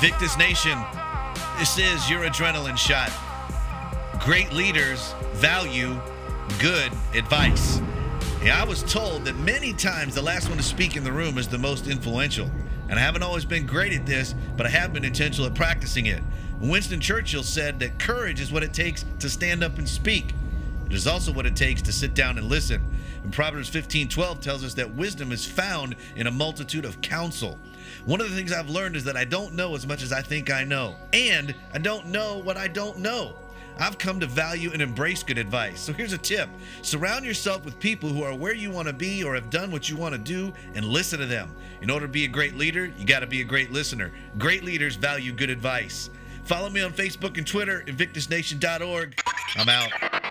Invictus 0.00 0.38
Nation, 0.38 0.78
this 1.58 1.76
is 1.76 2.08
your 2.08 2.20
adrenaline 2.20 2.78
shot. 2.78 3.10
Great 4.20 4.52
leaders 4.52 5.12
value 5.32 6.00
good 6.60 6.92
advice. 7.14 7.80
Yeah, 8.40 8.62
I 8.62 8.64
was 8.64 8.84
told 8.84 9.24
that 9.24 9.34
many 9.38 9.72
times 9.72 10.14
the 10.14 10.22
last 10.22 10.48
one 10.48 10.56
to 10.58 10.62
speak 10.62 10.94
in 10.94 11.02
the 11.02 11.10
room 11.10 11.36
is 11.36 11.48
the 11.48 11.58
most 11.58 11.88
influential. 11.88 12.48
And 12.88 12.96
I 12.96 13.02
haven't 13.02 13.24
always 13.24 13.44
been 13.44 13.66
great 13.66 13.92
at 13.92 14.06
this, 14.06 14.36
but 14.56 14.66
I 14.66 14.68
have 14.68 14.92
been 14.92 15.04
intentional 15.04 15.48
at 15.48 15.56
practicing 15.56 16.06
it. 16.06 16.22
Winston 16.60 17.00
Churchill 17.00 17.42
said 17.42 17.80
that 17.80 17.98
courage 17.98 18.40
is 18.40 18.52
what 18.52 18.62
it 18.62 18.72
takes 18.72 19.04
to 19.18 19.28
stand 19.28 19.64
up 19.64 19.78
and 19.78 19.88
speak. 19.88 20.32
It 20.88 20.94
is 20.94 21.06
also 21.06 21.32
what 21.32 21.44
it 21.44 21.54
takes 21.54 21.82
to 21.82 21.92
sit 21.92 22.14
down 22.14 22.38
and 22.38 22.48
listen. 22.48 22.82
And 23.22 23.32
Proverbs 23.32 23.68
15:12 23.68 24.40
tells 24.40 24.64
us 24.64 24.74
that 24.74 24.94
wisdom 24.94 25.32
is 25.32 25.44
found 25.44 25.96
in 26.16 26.26
a 26.26 26.30
multitude 26.30 26.86
of 26.86 27.00
counsel. 27.02 27.58
One 28.06 28.20
of 28.20 28.30
the 28.30 28.36
things 28.36 28.52
I've 28.52 28.70
learned 28.70 28.96
is 28.96 29.04
that 29.04 29.16
I 29.16 29.24
don't 29.24 29.54
know 29.54 29.74
as 29.74 29.86
much 29.86 30.02
as 30.02 30.12
I 30.12 30.22
think 30.22 30.50
I 30.50 30.64
know, 30.64 30.96
and 31.12 31.54
I 31.74 31.78
don't 31.78 32.06
know 32.06 32.38
what 32.38 32.56
I 32.56 32.68
don't 32.68 32.98
know. 32.98 33.34
I've 33.80 33.98
come 33.98 34.18
to 34.20 34.26
value 34.26 34.72
and 34.72 34.82
embrace 34.82 35.22
good 35.22 35.38
advice. 35.38 35.80
So 35.80 35.92
here's 35.92 36.12
a 36.12 36.18
tip 36.18 36.48
surround 36.82 37.24
yourself 37.24 37.64
with 37.64 37.78
people 37.78 38.08
who 38.08 38.22
are 38.22 38.34
where 38.34 38.54
you 38.54 38.70
want 38.70 38.88
to 38.88 38.94
be 38.94 39.22
or 39.22 39.34
have 39.34 39.50
done 39.50 39.70
what 39.70 39.88
you 39.88 39.96
want 39.96 40.14
to 40.14 40.18
do 40.18 40.52
and 40.74 40.84
listen 40.84 41.20
to 41.20 41.26
them. 41.26 41.54
In 41.82 41.90
order 41.90 42.06
to 42.06 42.12
be 42.12 42.24
a 42.24 42.28
great 42.28 42.56
leader, 42.56 42.86
you 42.86 43.04
got 43.04 43.20
to 43.20 43.26
be 43.26 43.40
a 43.40 43.44
great 43.44 43.70
listener. 43.70 44.10
Great 44.38 44.64
leaders 44.64 44.96
value 44.96 45.32
good 45.32 45.50
advice. 45.50 46.10
Follow 46.44 46.70
me 46.70 46.80
on 46.80 46.92
Facebook 46.92 47.36
and 47.36 47.46
Twitter, 47.46 47.84
invictusnation.org. 47.86 49.20
I'm 49.56 49.68
out. 49.68 50.27